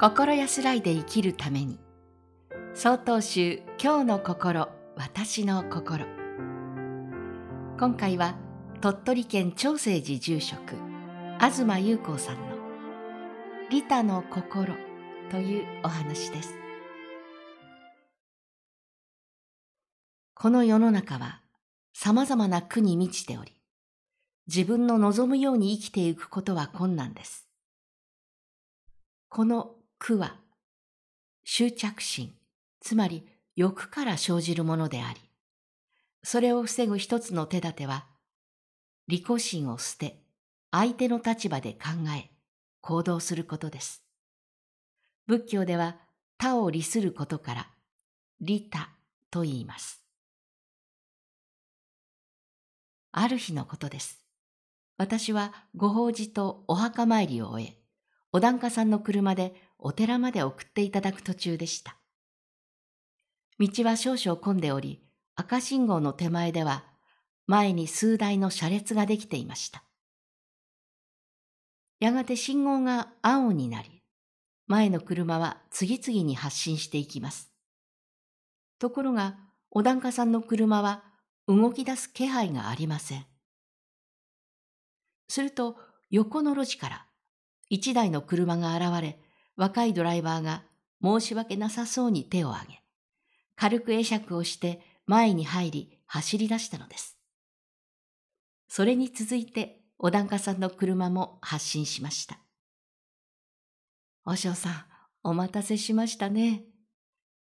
[0.00, 1.78] 心安らいで生きるために。
[2.72, 6.06] 曹洞宗今日の心私の心。
[7.78, 8.34] 今回は
[8.80, 10.74] 鳥取県長生寺住職
[11.38, 12.40] 東優子さんの
[13.68, 14.72] 「利他の心」
[15.30, 16.54] というお話です。
[20.32, 21.42] この世の中は
[21.92, 23.54] さまざまな苦に満ちており
[24.46, 27.46] 自分の望むように生きていくことは困難です。
[29.28, 30.40] この苦は
[31.44, 32.32] 執着心、
[32.80, 33.22] つまり
[33.54, 35.20] 欲から生じるものであり、
[36.24, 38.06] それを防ぐ一つの手立ては、
[39.08, 40.22] 利己心を捨て、
[40.70, 42.30] 相手の立場で考え、
[42.80, 44.02] 行動することです。
[45.26, 45.98] 仏教では
[46.38, 47.68] 他を利することから、
[48.40, 48.88] 利他
[49.30, 50.02] と言います。
[53.12, 54.24] ある日のことです。
[54.96, 57.76] 私はご法事とお墓参りを終え、
[58.32, 61.96] お檀家さんの車でお寺まで送っていただく途中でした。
[63.58, 65.02] 道は少々混んでおり、
[65.34, 66.84] 赤信号の手前では
[67.46, 69.82] 前に数台の車列ができていました。
[71.98, 74.02] やがて信号が青になり、
[74.66, 77.50] 前の車は次々に発進していきます。
[78.78, 79.36] ところが、
[79.70, 81.04] お檀家さんの車は
[81.46, 83.26] 動き出す気配がありません。
[85.28, 85.76] すると、
[86.10, 87.06] 横の路地から
[87.68, 89.18] 一台の車が現れ、
[89.56, 90.62] 若いドライバーが
[91.02, 92.82] 申し訳なさそうに手を挙げ、
[93.56, 97.18] 軽く会釈をして前に入り走り出したのです。
[98.68, 102.38] それに続いて、お檀家さんの車も発進しました。
[104.24, 104.84] お嬢さん、
[105.22, 106.64] お待たせしましたね。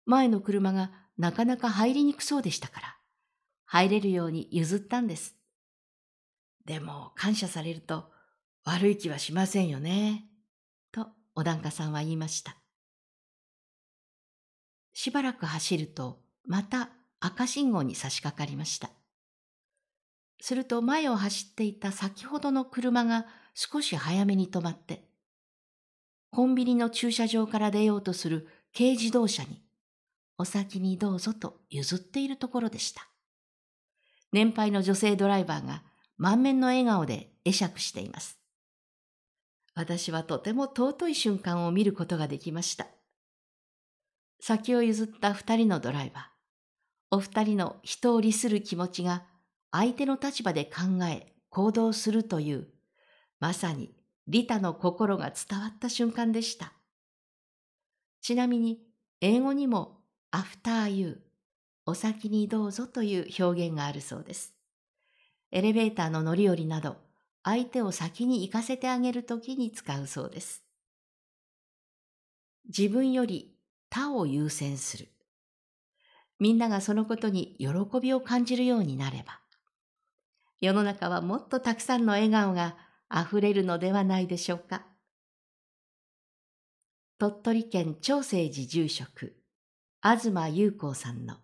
[0.06, 2.96] 前の車がなかなか入りにくそうでしたから、
[3.66, 5.36] 入れるように譲ったんです。
[6.64, 8.10] でも感謝されると
[8.64, 10.27] 悪い気はしませんよね。
[11.38, 12.56] お檀家さんは言いました。
[14.92, 16.90] しばらく走ると、また
[17.20, 18.90] 赤信号に差し掛かりました。
[20.40, 25.04] すると前を走っていた先ほどの車が少し早めに止まって、
[26.32, 29.62] コンビニの駐車場から出ようとする軽自動車に、
[30.38, 33.08] お先にどうぞと譲っているところでした。
[34.32, 35.84] 年配の女性ドライバーが
[36.16, 38.40] 満面の笑顔で会釈しています。
[39.78, 42.88] 私はとても尊い瞬間を見ることができました。
[44.40, 47.16] 先を譲った二人のドライバー。
[47.16, 49.24] お二人の人を利する気持ちが
[49.70, 52.66] 相手の立場で考え行動するという、
[53.38, 53.94] まさに
[54.26, 56.72] 利他の心が伝わった瞬間でした。
[58.20, 58.80] ちなみに、
[59.20, 60.00] 英語にも
[60.32, 61.22] after you、
[61.86, 64.56] お先にどうぞという表現があるそうです。
[65.52, 66.96] エレベーターの乗り降りなど、
[67.48, 70.62] 相手を先に行かせてあげるときに使うそうです。
[72.66, 73.56] 自分より
[73.88, 75.08] 他を優先する。
[76.38, 77.68] みんながそのことに喜
[78.02, 79.40] びを感じるようになれば、
[80.60, 82.76] 世の中はもっとたくさんの笑顔が
[83.08, 84.84] あふれるのではないでしょうか。
[87.18, 89.36] 鳥取県長生寺住職、
[90.02, 91.38] 東優子さんの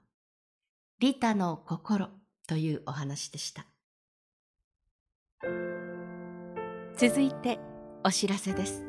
[0.99, 2.11] 利他の心
[2.47, 3.65] というお話でした。
[6.97, 7.59] 続いて
[8.05, 8.87] お知らせです。